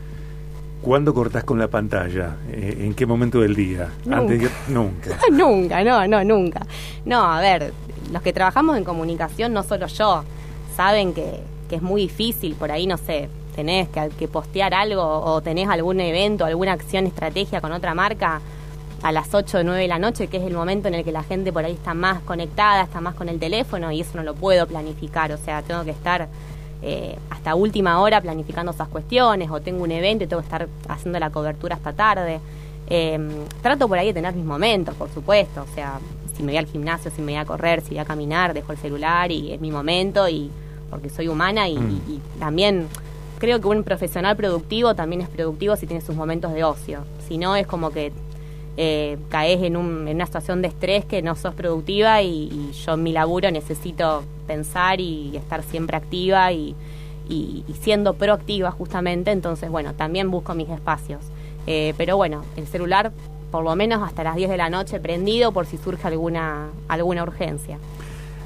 ¿Cuándo 0.84 1.16
cortás 1.16 1.44
con 1.46 1.58
la 1.58 1.68
pantalla? 1.68 2.38
Eh, 2.52 2.78
¿En 2.82 2.94
qué 2.94 3.08
momento 3.08 3.42
del 3.42 3.56
día? 3.56 3.90
Nunca. 4.06 4.18
Antes 4.20 4.52
nunca. 4.68 5.18
nunca, 5.32 5.84
no, 5.84 6.08
no, 6.08 6.24
nunca. 6.24 6.68
No, 7.06 7.24
a 7.24 7.42
ver, 7.42 7.74
los 8.14 8.22
que 8.22 8.34
trabajamos 8.34 8.78
en 8.78 8.84
comunicación, 8.84 9.52
no 9.52 9.64
solo 9.64 9.88
yo, 9.88 10.24
saben 10.76 11.16
que, 11.16 11.40
que 11.68 11.78
es 11.78 11.82
muy 11.82 12.04
difícil, 12.04 12.54
por 12.54 12.72
ahí, 12.72 12.86
no 12.86 12.98
sé, 12.98 13.30
tenés 13.60 13.90
que, 13.90 14.28
postear 14.30 14.74
algo 14.74 15.04
o 15.04 15.42
tenés 15.42 15.68
algún 15.68 16.00
evento, 16.00 16.46
alguna 16.46 16.72
acción, 16.72 17.06
estrategia 17.08 17.60
con 17.60 17.74
otra 17.74 17.94
marca 17.94 18.40
a 19.04 19.12
las 19.12 19.34
8 19.34 19.58
o 19.58 19.64
9 19.64 19.82
de 19.82 19.88
la 19.90 20.00
noche, 20.00 20.28
que 20.28 20.38
es 20.38 20.44
el 20.44 20.54
momento 20.54 20.88
en 20.88 20.94
el 20.94 21.04
que 21.04 21.12
la 21.12 21.24
gente 21.24 21.52
por 21.52 21.66
ahí 21.66 21.74
está 21.74 21.94
más 21.94 22.22
conectada, 22.22 22.84
está 22.84 23.02
más 23.02 23.16
con 23.16 23.28
el 23.28 23.38
teléfono 23.38 23.92
y 23.92 24.00
eso 24.00 24.12
no 24.16 24.24
lo 24.24 24.34
puedo 24.34 24.66
planificar, 24.66 25.34
o 25.34 25.38
sea, 25.38 25.62
tengo 25.62 25.84
que 25.84 25.92
estar 25.92 26.30
eh, 26.82 27.18
hasta 27.30 27.54
última 27.56 28.00
hora 28.00 28.22
planificando 28.22 28.72
esas 28.72 28.88
cuestiones 28.88 29.52
o 29.52 29.60
tengo 29.60 29.84
un 29.84 29.92
evento 29.92 30.24
y 30.24 30.28
tengo 30.28 30.42
que 30.42 30.46
estar 30.46 30.70
haciendo 30.88 31.20
la 31.20 31.30
cobertura 31.30 31.76
hasta 31.76 31.92
tarde. 31.92 32.40
Em, 32.88 33.30
trato 33.62 33.90
por 33.90 33.98
ahí 33.98 34.08
de 34.08 34.14
tener 34.14 34.34
mis 34.36 34.46
momentos, 34.46 34.96
por 34.96 35.10
supuesto, 35.10 35.64
o 35.70 35.76
sea, 35.76 36.00
si 36.34 36.44
me 36.44 36.54
voy 36.54 36.58
al 36.58 36.66
gimnasio, 36.66 37.12
si 37.12 37.22
me 37.22 37.34
voy 37.34 37.42
a 37.42 37.46
correr, 37.46 37.82
si 37.82 37.90
voy 37.90 38.00
a 38.00 38.06
caminar, 38.06 38.54
dejo 38.54 38.72
el 38.72 38.78
celular 38.78 39.30
y 39.34 39.52
es 39.52 39.60
mi 39.60 39.70
momento 39.70 40.30
y 40.30 40.50
porque 40.90 41.10
soy 41.10 41.28
humana 41.28 41.68
y 41.68 41.78
mm. 41.78 42.40
también 42.40 42.88
creo 43.40 43.60
que 43.60 43.68
un 43.68 43.84
profesional 43.84 44.36
productivo 44.36 44.94
también 44.94 45.22
es 45.22 45.30
productivo 45.30 45.76
si 45.76 45.88
tiene 45.88 46.02
sus 46.02 46.16
momentos 46.16 46.54
de 46.54 46.64
ocio. 46.64 47.04
Si 47.28 47.38
no, 47.38 47.56
es 47.56 47.66
como 47.66 47.90
que 47.90 48.12
eh, 48.78 49.18
caes 49.30 49.64
en, 49.64 49.76
una 49.76 50.26
situación 50.26 50.62
de 50.62 50.68
estrés 50.68 51.06
que 51.06 51.22
no 51.22 51.36
sos 51.36 51.56
productiva 51.56 52.22
y, 52.22 52.72
yo 52.86 52.94
en 52.94 53.04
mi 53.04 53.12
laburo 53.12 53.50
necesito 53.50 54.24
pensar 54.46 55.00
y 55.00 55.36
estar 55.36 55.64
siempre 55.64 55.98
activa 55.98 56.52
y, 56.52 56.76
siendo 57.82 58.14
proactiva 58.14 58.72
justamente. 58.72 59.32
Entonces, 59.32 59.70
bueno, 59.70 59.94
también 59.94 60.30
busco 60.32 60.54
mis 60.54 60.70
espacios. 60.70 61.22
Eh, 61.68 61.94
pero 61.98 62.18
bueno, 62.18 62.44
el 62.58 62.68
celular 62.68 63.12
por 63.52 63.64
lo 63.64 63.76
menos 63.76 64.02
hasta 64.04 64.24
las 64.24 64.36
10 64.36 64.50
de 64.50 64.58
la 64.58 64.70
noche 64.70 65.00
prendido 65.00 65.52
por 65.52 65.66
si 65.66 65.78
surge 65.78 66.08
alguna, 66.08 66.70
alguna 66.88 67.24
urgencia. 67.24 67.80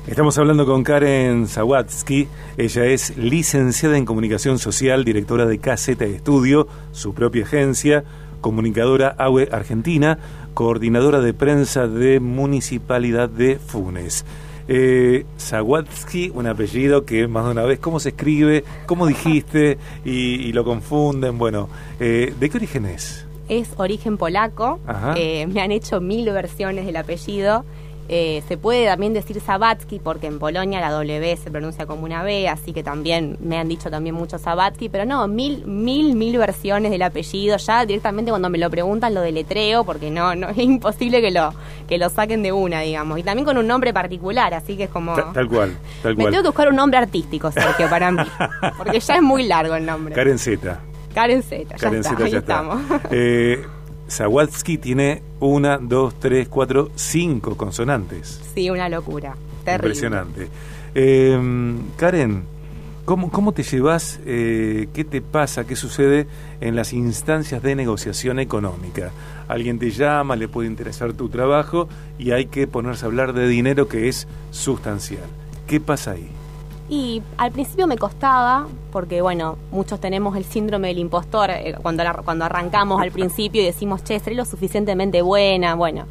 Estamos 0.06 0.38
hablando 0.38 0.66
con 0.66 0.84
Karen 0.84 1.48
Zawatsky. 1.48 2.28
Ella 2.58 2.86
es 2.86 3.16
licenciada 3.16 3.98
en 3.98 4.04
comunicación 4.04 4.60
social, 4.60 5.06
directora 5.06 5.46
de 5.46 5.60
KZ 5.60 6.02
Estudio, 6.02 6.68
su 6.92 7.14
propia 7.14 7.46
agencia, 7.46 8.04
comunicadora 8.42 9.16
AUE 9.18 9.48
Argentina, 9.50 10.20
coordinadora 10.54 11.22
de 11.22 11.34
prensa 11.34 11.88
de 11.88 12.20
Municipalidad 12.20 13.30
de 13.30 13.56
Funes. 13.56 14.26
Eh, 14.68 15.26
Zawatsky, 15.40 16.32
un 16.36 16.48
apellido 16.48 17.06
que 17.06 17.26
más 17.30 17.46
de 17.46 17.52
una 17.52 17.64
vez, 17.64 17.80
¿cómo 17.80 18.02
se 18.02 18.10
escribe? 18.10 18.66
¿Cómo 18.86 19.08
dijiste? 19.08 19.78
Y, 20.04 20.52
lo 20.52 20.66
confunden. 20.66 21.38
Bueno, 21.38 21.70
eh, 22.02 22.34
¿de 22.38 22.50
qué 22.50 22.58
origen 22.58 22.86
es? 22.88 23.26
Es 23.48 23.70
origen 23.78 24.18
polaco. 24.18 24.80
Eh, 25.16 25.48
me 25.48 25.62
han 25.62 25.72
hecho 25.72 26.02
mil 26.02 26.26
versiones 26.26 26.86
del 26.86 26.98
apellido. 26.98 27.64
Eh, 28.10 28.44
se 28.48 28.58
puede 28.58 28.86
también 28.86 29.14
decir 29.14 29.40
Sabatsky 29.40 30.00
porque 30.00 30.28
en 30.28 30.38
Polonia 30.38 30.82
la 30.82 30.92
W 30.92 31.38
se 31.38 31.50
pronuncia 31.50 31.86
como 31.86 32.04
una 32.04 32.22
B, 32.22 32.50
así 32.50 32.74
que 32.74 32.84
también 32.84 33.38
me 33.40 33.58
han 33.58 33.70
dicho 33.70 33.90
también 33.90 34.14
mucho 34.14 34.38
Sabatsky, 34.38 34.90
pero 34.90 35.06
no, 35.06 35.28
mil, 35.28 35.66
mil, 35.66 36.16
mil 36.16 36.38
versiones 36.38 36.92
del 36.92 37.02
apellido. 37.02 37.56
Ya 37.58 37.86
directamente 37.86 38.32
cuando 38.32 38.50
me 38.50 38.58
lo 38.58 38.70
preguntan 38.70 39.14
lo 39.14 39.22
deletreo 39.22 39.86
porque 39.86 40.12
no, 40.12 40.36
no 40.36 40.50
es 40.50 40.58
imposible 40.58 41.22
que 41.22 41.32
lo 41.32 41.54
que 41.88 41.98
lo 41.98 42.10
saquen 42.10 42.44
de 42.44 42.52
una, 42.52 42.82
digamos. 42.82 43.20
Y 43.20 43.24
también 43.24 43.46
con 43.46 43.58
un 43.58 43.68
nombre 43.68 43.94
particular, 43.94 44.54
así 44.54 44.76
que 44.76 44.84
es 44.84 44.90
como 44.90 45.16
tal, 45.16 45.48
cual, 45.48 45.78
tal 46.02 46.16
Me 46.18 46.26
tengo 46.26 46.42
que 46.42 46.50
buscar 46.50 46.70
un 46.70 46.76
nombre 46.76 47.00
artístico, 47.00 47.52
Sergio, 47.52 47.90
para 47.90 48.12
mí, 48.12 48.24
porque 48.78 49.00
ya 49.00 49.16
es 49.16 49.22
muy 49.22 49.44
largo 49.44 49.76
el 49.76 49.86
nombre. 49.86 50.14
Karen 50.14 50.38
Z. 50.38 50.80
Karen 51.14 51.44
Z, 51.44 51.78
ya 51.78 51.90
está, 51.90 52.28
ya 52.28 52.38
estamos. 52.40 52.82
Eh, 53.12 53.64
Sawatsky 54.08 54.78
tiene 54.78 55.22
una, 55.40 55.78
dos, 55.78 56.16
tres, 56.20 56.48
cuatro, 56.48 56.92
cinco 56.96 57.56
consonantes. 57.58 58.42
Sí, 58.54 58.70
una 58.70 58.90
locura. 58.90 59.36
Terrible. 59.64 59.90
Impresionante. 59.90 60.48
Eh, 60.96 61.76
Karen, 61.98 62.44
¿cómo, 63.06 63.32
¿cómo, 63.32 63.54
te 63.54 63.64
llevas? 63.64 64.20
Eh, 64.26 64.88
¿Qué 64.94 65.04
te 65.04 65.22
pasa? 65.22 65.66
¿Qué 65.66 65.76
sucede 65.76 66.28
en 66.62 66.76
las 66.76 66.94
instancias 66.94 67.64
de 67.64 67.76
negociación 67.76 68.40
económica? 68.40 69.12
Alguien 69.48 69.80
te 69.80 69.92
llama, 69.92 70.36
le 70.36 70.48
puede 70.48 70.68
interesar 70.68 71.14
tu 71.14 71.30
trabajo 71.30 71.88
y 72.20 72.32
hay 72.32 72.46
que 72.46 72.68
ponerse 72.68 73.06
a 73.06 73.08
hablar 73.08 73.34
de 73.34 73.48
dinero 73.48 73.88
que 73.88 74.10
es 74.10 74.28
sustancial. 74.52 75.26
¿Qué 75.68 75.80
pasa 75.80 76.12
ahí? 76.12 76.30
Y 76.94 77.24
al 77.38 77.52
principio 77.52 77.88
me 77.88 77.98
costaba, 77.98 78.68
porque 78.92 79.24
bueno, 79.24 79.58
muchos 79.72 80.00
tenemos 80.00 80.38
el 80.38 80.44
síndrome 80.44 80.90
del 80.90 81.00
impostor 81.00 81.50
eh, 81.50 81.76
cuando, 81.82 82.04
cuando 82.24 82.46
arrancamos 82.46 83.02
al 83.02 83.12
principio 83.12 83.64
y 83.64 83.66
decimos, 83.66 84.04
che, 84.04 84.20
seré 84.20 84.36
lo 84.36 84.46
suficientemente 84.46 85.24
buena, 85.24 85.74
bueno. 85.74 86.06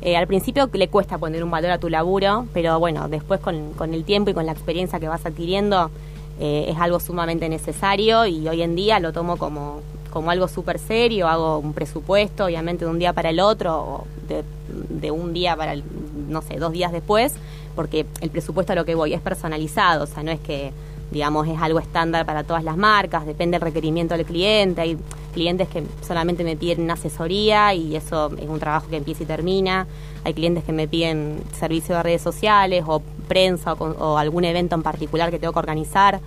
Eh, 0.00 0.16
al 0.16 0.28
principio 0.28 0.70
le 0.72 0.86
cuesta 0.86 1.18
poner 1.18 1.42
un 1.42 1.50
valor 1.50 1.72
a 1.72 1.78
tu 1.78 1.88
laburo, 1.88 2.46
pero 2.54 2.78
bueno, 2.78 3.08
después 3.08 3.40
con, 3.40 3.72
con 3.72 3.94
el 3.94 4.04
tiempo 4.04 4.30
y 4.30 4.34
con 4.34 4.46
la 4.46 4.52
experiencia 4.52 5.00
que 5.00 5.08
vas 5.08 5.26
adquiriendo, 5.26 5.90
eh, 6.38 6.66
es 6.68 6.78
algo 6.78 7.00
sumamente 7.00 7.48
necesario 7.48 8.24
y 8.24 8.46
hoy 8.48 8.62
en 8.62 8.76
día 8.76 9.00
lo 9.00 9.12
tomo 9.12 9.38
como, 9.38 9.80
como 10.12 10.30
algo 10.30 10.46
súper 10.46 10.78
serio, 10.78 11.26
hago 11.26 11.58
un 11.58 11.72
presupuesto, 11.72 12.44
obviamente 12.44 12.84
de 12.84 12.90
un 12.92 13.00
día 13.00 13.12
para 13.12 13.30
el 13.30 13.40
otro, 13.40 13.76
o 13.76 14.06
de, 14.28 14.44
de 14.88 15.10
un 15.10 15.32
día 15.32 15.56
para, 15.56 15.72
el, 15.72 15.82
no 16.28 16.42
sé, 16.42 16.58
dos 16.58 16.70
días 16.70 16.92
después, 16.92 17.34
porque 17.78 18.06
el 18.20 18.30
presupuesto 18.30 18.72
a 18.72 18.74
lo 18.74 18.84
que 18.84 18.96
voy 18.96 19.14
es 19.14 19.20
personalizado, 19.20 20.02
o 20.02 20.06
sea, 20.08 20.24
no 20.24 20.32
es 20.32 20.40
que, 20.40 20.72
digamos, 21.12 21.46
es 21.46 21.62
algo 21.62 21.78
estándar 21.78 22.26
para 22.26 22.42
todas 22.42 22.64
las 22.64 22.76
marcas, 22.76 23.24
depende 23.24 23.56
del 23.56 23.60
requerimiento 23.60 24.16
del 24.16 24.26
cliente, 24.26 24.80
hay 24.80 24.98
clientes 25.32 25.68
que 25.68 25.84
solamente 26.04 26.42
me 26.42 26.56
piden 26.56 26.90
asesoría 26.90 27.72
y 27.74 27.94
eso 27.94 28.32
es 28.36 28.48
un 28.48 28.58
trabajo 28.58 28.88
que 28.88 28.96
empieza 28.96 29.22
y 29.22 29.26
termina, 29.26 29.86
hay 30.24 30.34
clientes 30.34 30.64
que 30.64 30.72
me 30.72 30.88
piden 30.88 31.40
servicio 31.56 31.94
de 31.94 32.02
redes 32.02 32.20
sociales 32.20 32.82
o 32.84 33.00
prensa 33.28 33.74
o, 33.74 33.84
o 33.84 34.18
algún 34.18 34.44
evento 34.44 34.74
en 34.74 34.82
particular 34.82 35.30
que 35.30 35.38
tengo 35.38 35.52
que 35.52 35.60
organizar, 35.60 36.18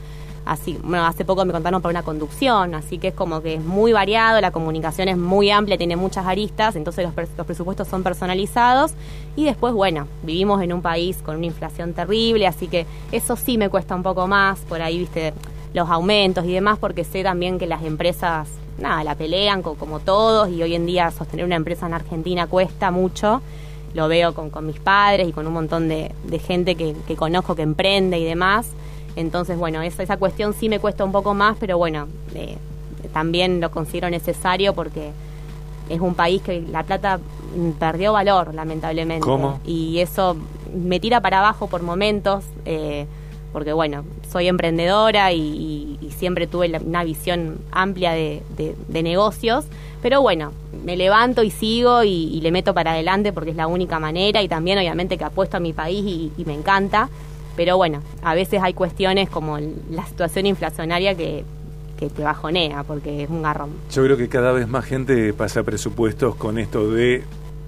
así, 0.45 0.77
bueno, 0.83 1.05
hace 1.05 1.25
poco 1.25 1.45
me 1.45 1.51
contaron 1.51 1.81
por 1.81 1.91
una 1.91 2.03
conducción, 2.03 2.75
así 2.75 2.98
que 2.98 3.10
es 3.10 3.13
como 3.13 3.41
que 3.41 3.55
es 3.55 3.63
muy 3.63 3.93
variado, 3.93 4.41
la 4.41 4.51
comunicación 4.51 5.07
es 5.07 5.17
muy 5.17 5.50
amplia, 5.50 5.77
tiene 5.77 5.95
muchas 5.95 6.25
aristas, 6.25 6.75
entonces 6.75 7.05
los, 7.05 7.29
los, 7.38 7.45
presupuestos 7.45 7.88
son 7.88 8.03
personalizados 8.03 8.93
y 9.36 9.45
después, 9.45 9.74
bueno, 9.74 10.07
vivimos 10.24 10.62
en 10.62 10.74
un 10.74 10.81
país 10.81 11.17
con 11.24 11.38
una 11.38 11.45
inflación 11.45 11.93
terrible, 11.93 12.48
así 12.48 12.67
que 12.67 12.86
eso 13.12 13.36
sí 13.36 13.57
me 13.57 13.69
cuesta 13.69 13.95
un 13.95 14.03
poco 14.03 14.27
más, 14.27 14.60
por 14.62 14.81
ahí, 14.81 15.00
viste, 15.00 15.33
los 15.74 15.89
aumentos 15.89 16.45
y 16.45 16.53
demás, 16.53 16.77
porque 16.79 17.03
sé 17.03 17.24
también 17.24 17.57
que 17.57 17.67
las 17.67 17.83
empresas, 17.83 18.50
nada, 18.77 19.03
la 19.03 19.15
pelean 19.15 19.62
como 19.62 20.00
todos 20.00 20.50
y 20.50 20.62
hoy 20.62 20.75
en 20.75 20.86
día 20.86 21.12
sostener 21.12 21.45
una 21.45 21.55
empresa 21.55 21.88
en 21.88 21.93
Argentina 21.93 22.48
cuesta 22.48 22.91
mucho 22.91 23.41
lo 23.93 24.07
veo 24.07 24.33
con, 24.33 24.50
con 24.50 24.65
mis 24.65 24.79
padres 24.79 25.27
y 25.27 25.31
con 25.31 25.48
un 25.48 25.53
montón 25.53 25.88
de, 25.88 26.12
de 26.24 26.39
gente 26.39 26.75
que, 26.75 26.95
que 27.07 27.15
conozco 27.15 27.55
que 27.55 27.62
emprende 27.62 28.19
y 28.19 28.24
demás. 28.24 28.69
Entonces, 29.15 29.57
bueno, 29.57 29.81
esa, 29.81 30.03
esa 30.03 30.17
cuestión 30.17 30.53
sí 30.53 30.69
me 30.69 30.79
cuesta 30.79 31.03
un 31.03 31.11
poco 31.11 31.33
más, 31.33 31.57
pero 31.59 31.77
bueno, 31.77 32.07
eh, 32.33 32.57
también 33.13 33.59
lo 33.59 33.71
considero 33.71 34.09
necesario 34.09 34.73
porque 34.73 35.11
es 35.89 35.99
un 35.99 36.15
país 36.15 36.41
que 36.41 36.61
la 36.61 36.83
plata 36.83 37.19
perdió 37.79 38.13
valor, 38.13 38.53
lamentablemente. 38.53 39.25
¿Cómo? 39.25 39.59
Y 39.65 39.99
eso 39.99 40.37
me 40.73 40.99
tira 40.99 41.19
para 41.19 41.39
abajo 41.39 41.67
por 41.67 41.81
momentos, 41.81 42.45
eh, 42.65 43.05
porque 43.51 43.73
bueno, 43.73 44.05
soy 44.31 44.47
emprendedora 44.47 45.33
y, 45.33 45.97
siempre 46.17 46.45
tuve 46.45 46.71
una 46.85 47.03
visión 47.03 47.57
amplia 47.71 48.11
de, 48.11 48.43
negocios, 48.89 49.65
pero 50.03 50.21
bueno, 50.21 50.51
me 50.85 50.95
levanto 50.95 51.41
y 51.41 51.49
sigo 51.49 52.03
y, 52.03 52.39
le 52.41 52.51
meto 52.51 52.75
para 52.75 52.91
adelante 52.91 53.33
porque 53.33 53.49
es 53.49 53.55
la 53.55 53.65
única 53.65 53.99
manera 53.99 54.41
y 54.43 54.47
también 54.47 54.77
obviamente 54.77 55.17
que 55.17 55.23
apuesto 55.23 55.57
a 55.57 55.59
mi 55.59 55.73
país 55.73 56.31
y 56.37 56.45
me 56.45 56.53
encanta. 56.53 57.09
Pero 57.55 57.77
bueno, 57.77 58.01
a 58.24 58.34
veces 58.34 58.62
hay 58.62 58.74
cuestiones 58.74 59.29
como 59.29 59.58
la 59.89 60.05
situación 60.05 60.46
inflacionaria 60.46 61.15
que, 61.15 61.43
que 61.98 62.10
te 62.10 62.24
bajonea 62.24 62.84
porque 62.84 63.24
es 63.24 63.29
un 63.29 63.41
garrón. 63.41 63.72
Yo 63.91 64.03
creo 64.03 64.17
que 64.17 64.29
cada 64.29 64.51
vez 64.51 64.67
más 64.67 64.86
gente 64.86 65.34
pasa 65.34 65.63
presupuestos 65.63 66.36
con 66.36 66.58
esto 66.58 66.91
de 66.91 67.24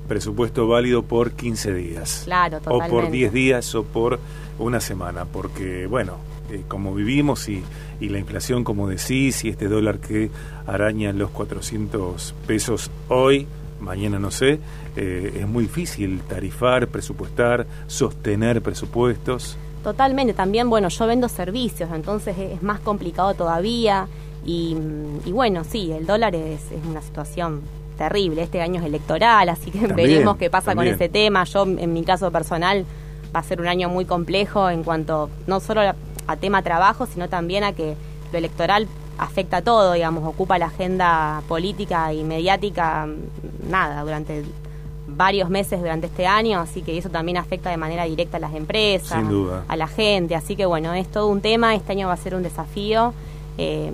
presupuesto 0.08 0.68
válido 0.68 1.04
por 1.04 1.32
15 1.32 1.74
días. 1.74 2.22
Claro, 2.26 2.60
totalmente. 2.60 2.96
O 2.96 3.02
por 3.02 3.12
10 3.12 3.34
días 3.34 3.76
o 3.76 3.84
por 3.84 4.20
una 4.60 4.80
semana, 4.80 5.26
porque 5.26 5.88
bueno, 5.88 6.18
eh, 6.50 6.64
como 6.68 6.94
vivimos 6.94 7.48
y, 7.50 7.64
y, 8.00 8.10
la 8.10 8.20
inflación, 8.20 8.64
como 8.64 8.88
decís, 8.88 9.44
y 9.44 9.50
este 9.50 9.68
dólar 9.68 10.00
que 10.00 10.30
araña 10.68 11.14
los 11.14 11.30
400 11.32 12.36
pesos 12.46 12.92
hoy, 13.08 13.48
mañana 13.80 14.20
no 14.20 14.32
sé, 14.32 14.60
eh, 14.96 15.40
es 15.42 15.48
muy 15.48 15.64
difícil 15.64 16.22
tarifar, 16.22 16.88
presupuestar, 16.88 17.66
sostener 17.88 18.62
presupuestos. 18.62 19.58
Totalmente, 19.84 20.34
también, 20.34 20.70
bueno, 20.70 20.88
yo 20.88 21.08
vendo 21.08 21.28
servicios, 21.28 21.90
entonces 21.94 22.38
es 22.38 22.64
más 22.64 22.80
complicado 22.80 23.34
todavía. 23.34 24.08
Y, 24.46 24.76
bueno, 25.28 25.64
sí, 25.64 25.92
el 25.92 26.06
dólar 26.06 26.36
es, 26.36 26.72
es, 26.72 26.86
una 26.86 27.02
situación 27.02 27.62
terrible. 27.98 28.44
Este 28.44 28.62
año 28.62 28.80
es 28.80 28.86
electoral, 28.86 29.50
así 29.50 29.72
que 29.72 29.88
veremos 29.88 30.38
qué 30.38 30.50
pasa 30.50 30.74
con 30.74 30.88
ese 30.88 31.10
tema. 31.10 31.44
Yo, 31.44 31.64
en 31.64 31.94
mi 31.94 32.04
caso 32.04 32.32
personal, 32.32 32.86
va 33.36 33.42
a 33.42 33.44
ser 33.44 33.60
un 33.60 33.68
año 33.68 33.90
muy 33.90 34.06
complejo 34.06 34.70
en 34.70 34.84
cuanto 34.84 35.30
no 35.48 35.60
solo 35.60 35.82
a, 35.82 35.96
a 36.28 36.36
tema 36.38 36.62
trabajo, 36.62 37.06
sino 37.06 37.28
también 37.28 37.64
a 37.64 37.74
que 37.74 37.96
lo 38.32 38.38
electoral 38.38 38.88
afecta 39.18 39.62
todo, 39.62 39.94
digamos, 39.94 40.24
ocupa 40.26 40.58
la 40.58 40.68
agenda 40.68 41.42
política 41.48 42.14
y 42.14 42.24
mediática, 42.24 43.08
nada, 43.70 44.02
durante 44.02 44.44
varios 45.08 45.50
meses 45.50 45.80
durante 45.80 46.08
este 46.08 46.26
año, 46.26 46.60
así 46.60 46.82
que 46.82 46.98
eso 46.98 47.10
también 47.10 47.38
afecta 47.38 47.70
de 47.70 47.78
manera 47.78 48.06
directa 48.06 48.38
a 48.38 48.40
las 48.40 48.54
empresas, 48.54 49.24
a 49.68 49.76
la 49.76 49.88
gente, 49.88 50.36
así 50.36 50.56
que 50.56 50.66
bueno, 50.66 50.94
es 50.94 51.08
todo 51.10 51.28
un 51.28 51.42
tema, 51.42 51.76
este 51.76 51.92
año 51.92 52.08
va 52.08 52.14
a 52.14 52.18
ser 52.18 52.36
un 52.36 52.44
desafío. 52.44 53.14
Eh, 53.58 53.92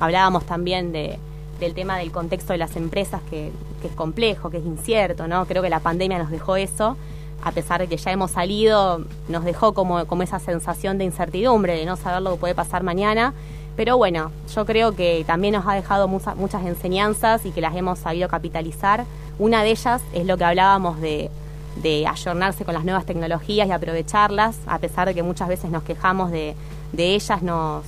hablábamos 0.00 0.44
también 0.44 0.92
de, 0.92 1.18
del 1.60 1.74
tema 1.74 1.98
del 1.98 2.10
contexto 2.10 2.52
de 2.52 2.58
las 2.58 2.76
empresas, 2.76 3.20
que, 3.30 3.52
que, 3.80 3.88
es 3.88 3.94
complejo, 3.94 4.50
que 4.50 4.58
es 4.58 4.66
incierto, 4.66 5.28
¿no? 5.28 5.46
Creo 5.46 5.62
que 5.62 5.70
la 5.70 5.80
pandemia 5.80 6.18
nos 6.18 6.30
dejó 6.30 6.56
eso, 6.56 6.96
a 7.42 7.52
pesar 7.52 7.80
de 7.80 7.86
que 7.86 7.96
ya 7.96 8.10
hemos 8.10 8.32
salido, 8.32 9.04
nos 9.28 9.44
dejó 9.44 9.72
como, 9.72 10.04
como 10.06 10.22
esa 10.22 10.38
sensación 10.40 10.98
de 10.98 11.04
incertidumbre, 11.04 11.74
de 11.76 11.86
no 11.86 11.96
saber 11.96 12.22
lo 12.22 12.32
que 12.32 12.36
puede 12.38 12.54
pasar 12.54 12.82
mañana. 12.82 13.34
Pero 13.76 13.96
bueno, 13.96 14.30
yo 14.54 14.66
creo 14.66 14.94
que 14.94 15.24
también 15.26 15.54
nos 15.54 15.66
ha 15.66 15.74
dejado 15.74 16.08
muchas, 16.08 16.36
muchas 16.36 16.66
enseñanzas 16.66 17.46
y 17.46 17.50
que 17.50 17.60
las 17.60 17.74
hemos 17.76 17.98
sabido 17.98 18.28
capitalizar. 18.28 19.04
Una 19.38 19.62
de 19.62 19.70
ellas 19.70 20.02
es 20.12 20.26
lo 20.26 20.36
que 20.36 20.44
hablábamos 20.44 21.00
de, 21.00 21.30
de 21.76 22.06
ayornarse 22.06 22.64
con 22.64 22.74
las 22.74 22.84
nuevas 22.84 23.06
tecnologías 23.06 23.68
y 23.68 23.72
aprovecharlas, 23.72 24.58
a 24.66 24.78
pesar 24.78 25.08
de 25.08 25.14
que 25.14 25.22
muchas 25.22 25.48
veces 25.48 25.70
nos 25.70 25.82
quejamos 25.82 26.30
de, 26.30 26.54
de 26.92 27.14
ellas, 27.14 27.42
nos, 27.42 27.84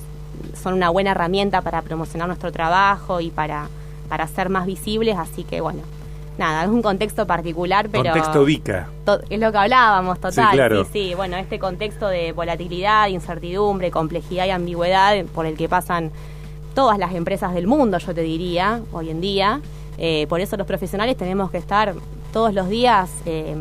son 0.61 0.73
una 0.73 0.89
buena 0.89 1.11
herramienta 1.11 1.61
para 1.61 1.81
promocionar 1.81 2.27
nuestro 2.27 2.51
trabajo 2.51 3.21
y 3.21 3.29
para, 3.29 3.67
para 4.09 4.27
ser 4.27 4.49
más 4.49 4.65
visibles, 4.65 5.17
así 5.17 5.43
que 5.43 5.61
bueno, 5.61 5.81
nada, 6.37 6.63
es 6.63 6.69
un 6.69 6.81
contexto 6.81 7.27
particular, 7.27 7.89
pero... 7.89 8.03
Contexto 8.03 8.43
VICA. 8.43 8.87
Es 9.29 9.39
lo 9.39 9.51
que 9.51 9.57
hablábamos, 9.57 10.19
total. 10.19 10.51
Sí, 10.51 10.55
claro. 10.55 10.83
sí, 10.85 10.89
sí, 10.93 11.13
bueno, 11.15 11.37
este 11.37 11.59
contexto 11.59 12.07
de 12.07 12.31
volatilidad, 12.31 13.07
incertidumbre, 13.07 13.91
complejidad 13.91 14.45
y 14.45 14.49
ambigüedad 14.49 15.25
por 15.33 15.45
el 15.45 15.55
que 15.55 15.69
pasan 15.69 16.11
todas 16.73 16.97
las 16.97 17.13
empresas 17.13 17.53
del 17.53 17.67
mundo, 17.67 17.97
yo 17.97 18.13
te 18.13 18.21
diría, 18.21 18.81
hoy 18.91 19.09
en 19.09 19.21
día. 19.21 19.61
Eh, 19.97 20.25
por 20.27 20.41
eso 20.41 20.57
los 20.57 20.65
profesionales 20.65 21.15
tenemos 21.17 21.51
que 21.51 21.57
estar 21.57 21.93
todos 22.31 22.53
los 22.53 22.67
días 22.67 23.11
eh, 23.25 23.55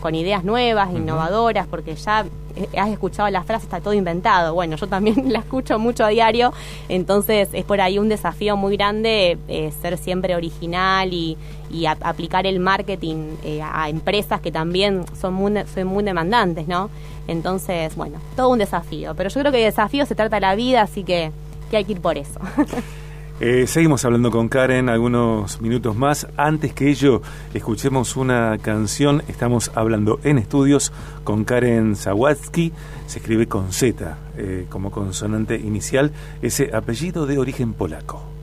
con 0.00 0.14
ideas 0.14 0.44
nuevas, 0.44 0.90
innovadoras, 0.92 1.66
porque 1.66 1.94
ya 1.94 2.26
has 2.76 2.90
escuchado 2.90 3.28
la 3.30 3.42
frase, 3.42 3.64
está 3.64 3.80
todo 3.80 3.94
inventado. 3.94 4.54
Bueno, 4.54 4.76
yo 4.76 4.86
también 4.86 5.32
la 5.32 5.40
escucho 5.40 5.78
mucho 5.78 6.04
a 6.04 6.08
diario, 6.08 6.52
entonces 6.88 7.48
es 7.52 7.64
por 7.64 7.80
ahí 7.80 7.98
un 7.98 8.08
desafío 8.08 8.56
muy 8.56 8.76
grande 8.76 9.38
eh, 9.48 9.72
ser 9.82 9.98
siempre 9.98 10.36
original 10.36 11.12
y, 11.12 11.36
y 11.70 11.86
aplicar 11.86 12.46
el 12.46 12.60
marketing 12.60 13.36
eh, 13.44 13.60
a 13.62 13.88
empresas 13.88 14.40
que 14.40 14.50
también 14.50 15.04
son 15.20 15.34
muy, 15.34 15.52
son 15.72 15.86
muy 15.86 16.04
demandantes, 16.04 16.66
¿no? 16.68 16.90
Entonces, 17.28 17.94
bueno, 17.96 18.18
todo 18.34 18.48
un 18.48 18.58
desafío. 18.58 19.14
Pero 19.14 19.30
yo 19.30 19.40
creo 19.40 19.52
que 19.52 19.58
de 19.58 19.64
desafío 19.64 20.04
se 20.06 20.14
trata 20.14 20.40
la 20.40 20.54
vida, 20.54 20.82
así 20.82 21.04
que 21.04 21.30
hay 21.72 21.84
que 21.84 21.92
ir 21.92 22.00
por 22.00 22.18
eso. 22.18 22.40
Eh, 23.42 23.66
seguimos 23.66 24.04
hablando 24.04 24.30
con 24.30 24.50
Karen 24.50 24.90
algunos 24.90 25.62
minutos 25.62 25.96
más. 25.96 26.26
Antes 26.36 26.74
que 26.74 26.90
ello, 26.90 27.22
escuchemos 27.54 28.16
una 28.16 28.58
canción. 28.58 29.22
Estamos 29.28 29.70
hablando 29.74 30.20
en 30.24 30.36
estudios 30.36 30.92
con 31.24 31.44
Karen 31.44 31.96
Zawatsky. 31.96 32.70
Se 33.06 33.18
escribe 33.18 33.48
con 33.48 33.72
Z 33.72 34.18
eh, 34.36 34.66
como 34.68 34.90
consonante 34.90 35.56
inicial, 35.56 36.12
ese 36.42 36.70
apellido 36.74 37.24
de 37.24 37.38
origen 37.38 37.72
polaco. 37.72 38.39